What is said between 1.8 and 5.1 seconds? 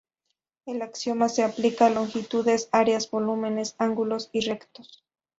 a longitudes, áreas, volúmenes, ángulos rectos.